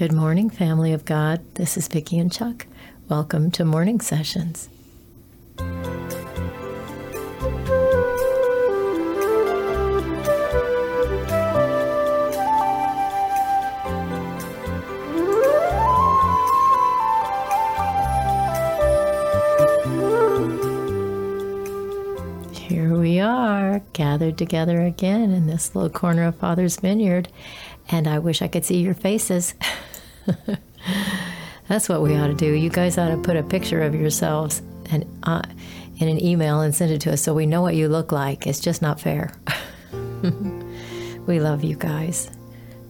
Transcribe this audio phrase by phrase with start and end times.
[0.00, 1.42] Good morning, family of God.
[1.56, 2.66] This is Vicki and Chuck.
[3.10, 4.70] Welcome to Morning Sessions.
[22.54, 27.28] Here we are, gathered together again in this little corner of Father's Vineyard,
[27.90, 29.52] and I wish I could see your faces.
[31.68, 32.52] That's what we ought to do.
[32.52, 35.42] You guys ought to put a picture of yourselves and uh,
[35.98, 38.46] in an email and send it to us so we know what you look like.
[38.46, 39.32] It's just not fair.
[41.26, 42.30] we love you guys.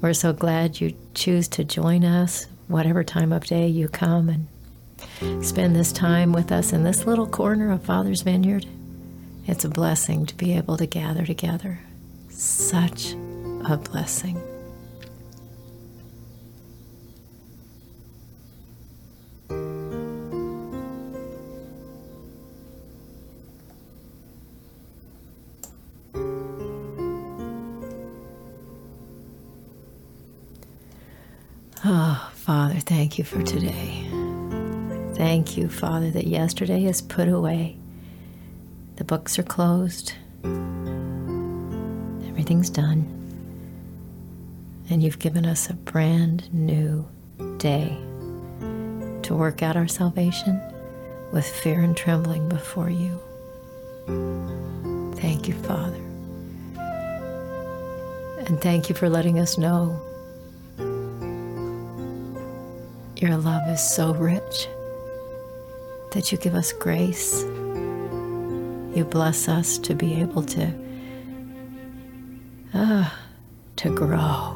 [0.00, 5.44] We're so glad you choose to join us, whatever time of day you come and
[5.44, 8.66] spend this time with us in this little corner of Father's Vineyard.
[9.46, 11.78] It's a blessing to be able to gather together.
[12.28, 13.12] Such
[13.64, 14.40] a blessing.
[31.88, 34.04] Oh, Father, thank you for today.
[35.14, 37.76] Thank you, Father, that yesterday is put away.
[38.96, 40.12] The books are closed.
[42.28, 43.06] Everything's done.
[44.90, 47.06] And you've given us a brand new
[47.58, 47.96] day
[49.22, 50.60] to work out our salvation
[51.32, 53.20] with fear and trembling before you.
[55.20, 56.02] Thank you, Father.
[58.44, 60.02] And thank you for letting us know
[63.16, 64.68] your love is so rich
[66.12, 67.42] that you give us grace.
[68.94, 70.72] You bless us to be able to
[72.74, 73.18] ah,
[73.76, 74.54] to grow.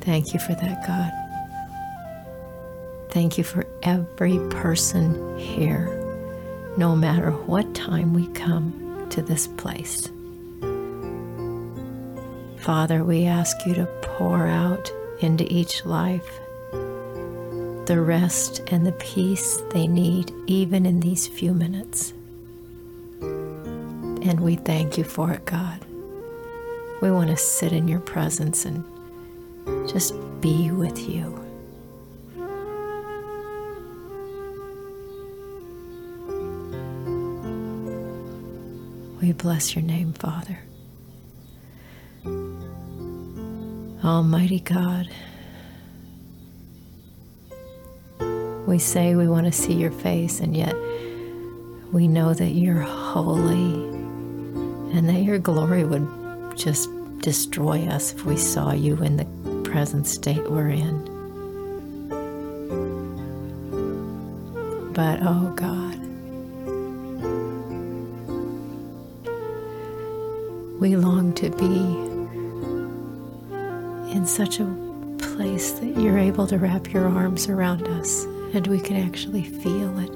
[0.00, 1.12] Thank you for that, God.
[3.10, 5.86] Thank you for every person here,
[6.76, 10.10] no matter what time we come to this place.
[12.58, 16.40] Father, we ask you to pour out into each life
[17.86, 22.12] the rest and the peace they need, even in these few minutes.
[23.20, 25.84] And we thank you for it, God.
[27.02, 28.84] We want to sit in your presence and
[29.88, 31.40] just be with you.
[39.20, 40.58] We bless your name, Father.
[44.04, 45.08] Almighty God,
[48.66, 50.74] we say we want to see your face, and yet
[51.92, 53.74] we know that you're holy
[54.96, 56.08] and that your glory would
[56.56, 56.88] just
[57.18, 59.24] destroy us if we saw you in the
[59.68, 61.04] present state we're in.
[64.92, 65.98] But oh God,
[70.80, 72.14] we long to be
[74.12, 74.66] in such a
[75.18, 79.98] place that you're able to wrap your arms around us and we can actually feel
[79.98, 80.14] it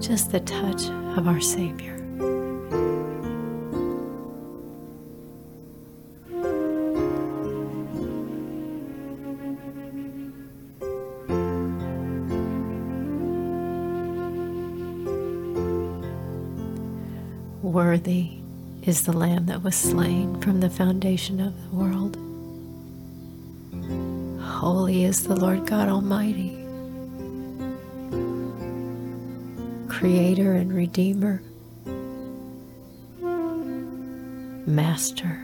[0.00, 0.84] just the touch
[1.18, 1.92] of our Savior.
[17.62, 18.38] Worthy
[18.82, 22.16] is the Lamb that was slain from the foundation of the world.
[24.40, 26.63] Holy is the Lord God Almighty,
[30.04, 31.40] Creator and Redeemer,
[34.66, 35.40] Master,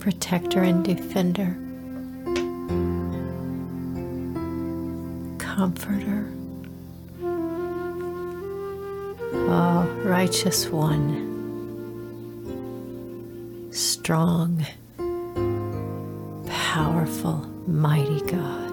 [0.00, 1.56] Protector and Defender,
[5.38, 6.26] Comforter.
[9.32, 11.28] Oh, righteous one,
[13.70, 14.66] strong,
[16.48, 18.67] powerful, mighty God.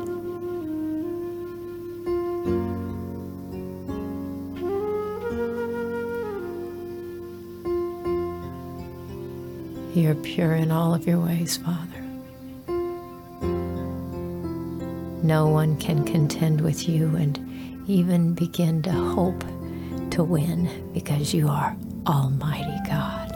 [9.95, 12.01] You're pure in all of your ways, Father.
[15.23, 17.39] No one can contend with you and
[17.87, 19.41] even begin to hope
[20.11, 21.77] to win because you are
[22.07, 23.31] Almighty God.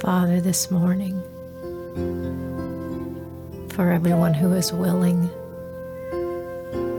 [0.00, 1.22] Father, this morning,
[3.76, 5.28] for everyone who is willing.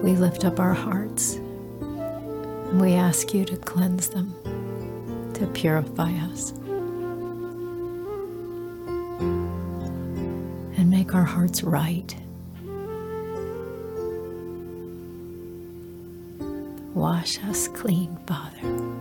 [0.04, 1.34] We lift up our hearts.
[1.34, 4.36] And we ask you to cleanse them,
[5.34, 6.52] to purify us,
[10.78, 12.16] and make our hearts right.
[16.94, 18.97] Wash us clean, Father.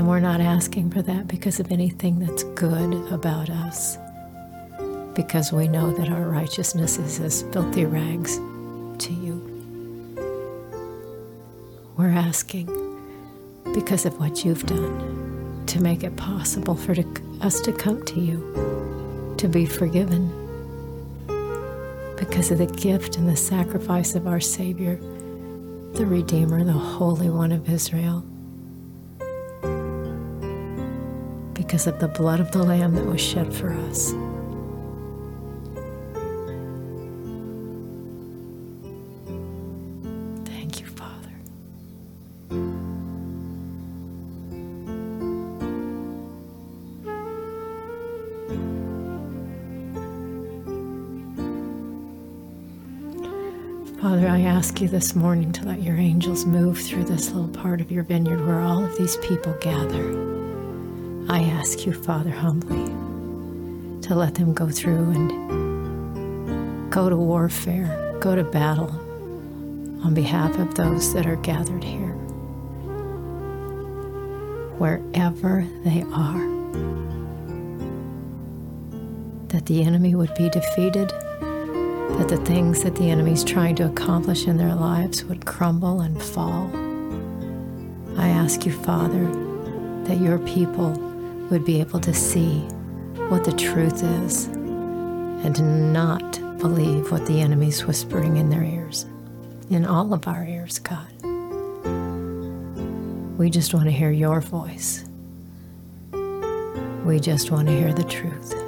[0.00, 3.98] And we're not asking for that because of anything that's good about us,
[5.12, 8.36] because we know that our righteousness is as filthy rags
[9.04, 9.36] to you.
[11.98, 12.68] We're asking
[13.74, 16.94] because of what you've done to make it possible for
[17.42, 20.28] us to come to you, to be forgiven,
[22.16, 24.96] because of the gift and the sacrifice of our Savior,
[25.92, 28.24] the Redeemer, the Holy One of Israel.
[31.70, 34.10] Because of the blood of the Lamb that was shed for us.
[40.46, 41.30] Thank you, Father.
[54.00, 57.80] Father, I ask you this morning to let your angels move through this little part
[57.80, 60.39] of your vineyard where all of these people gather.
[61.30, 62.88] I ask you, Father, humbly,
[64.02, 68.90] to let them go through and go to warfare, go to battle
[70.04, 72.14] on behalf of those that are gathered here,
[74.78, 76.50] wherever they are.
[79.50, 83.86] That the enemy would be defeated, that the things that the enemy is trying to
[83.86, 86.68] accomplish in their lives would crumble and fall.
[88.18, 89.26] I ask you, Father,
[90.06, 91.06] that your people
[91.50, 92.60] would be able to see
[93.28, 99.06] what the truth is and not believe what the enemy's whispering in their ears,
[99.68, 101.06] in all of our ears, God.
[103.38, 105.04] We just want to hear your voice.
[107.04, 108.59] We just want to hear the truth.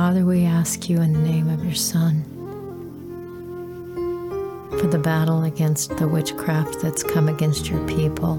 [0.00, 2.24] Father, we ask you in the name of your Son
[4.80, 8.36] for the battle against the witchcraft that's come against your people,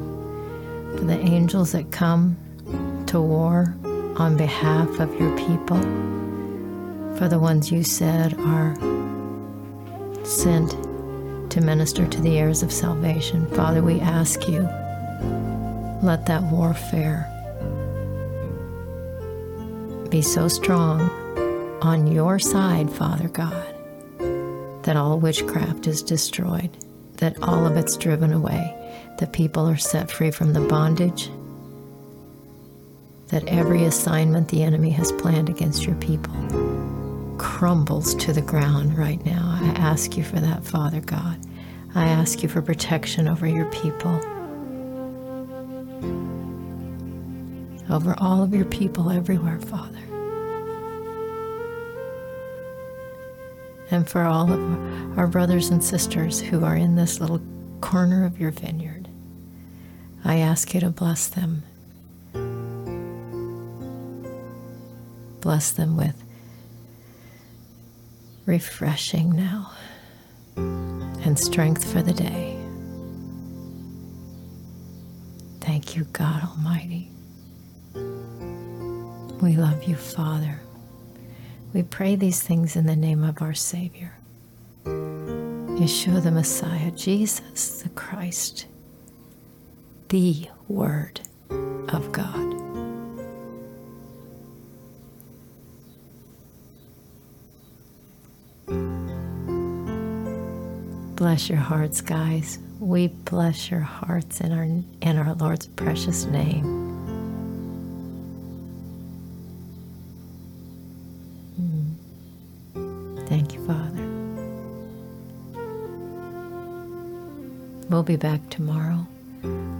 [0.98, 2.36] for the angels that come
[3.06, 3.76] to war
[4.16, 5.80] on behalf of your people,
[7.16, 8.76] for the ones you said are
[10.26, 10.72] sent
[11.52, 13.46] to minister to the heirs of salvation.
[13.52, 14.64] Father, we ask you,
[16.02, 17.28] let that warfare
[20.10, 21.21] be so strong
[21.82, 23.76] on your side, Father God,
[24.84, 26.70] that all witchcraft is destroyed,
[27.18, 28.76] that all of it's driven away,
[29.20, 31.30] that people are set free from the bondage,
[33.28, 36.36] that every assignment the enemy has planned against your people
[37.38, 39.58] crumbles to the ground right now.
[39.62, 41.40] I ask you for that, Father God.
[41.96, 44.16] I ask you for protection over your people,
[47.90, 50.11] over all of your people everywhere, Father.
[53.92, 57.42] And for all of our brothers and sisters who are in this little
[57.82, 59.08] corner of your vineyard.
[60.24, 61.64] I ask you to bless them.
[65.42, 66.24] Bless them with
[68.46, 69.72] refreshing now
[70.56, 72.58] and strength for the day.
[75.60, 77.12] Thank you, God Almighty.
[79.42, 80.60] We love you, Father.
[81.74, 84.18] We pray these things in the name of our Savior,
[84.84, 88.66] Yeshua the Messiah, Jesus the Christ,
[90.10, 92.52] the Word of God.
[101.16, 102.60] Bless your hearts, guys.
[102.82, 106.81] We bless your hearts in our in our Lord's precious name.
[117.92, 119.06] We'll be back tomorrow.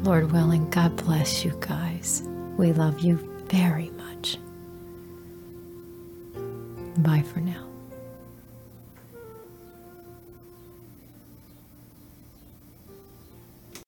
[0.04, 2.24] Lord willing, God bless you guys.
[2.58, 3.16] We love you
[3.46, 4.38] very much.
[6.98, 7.71] Bye for now.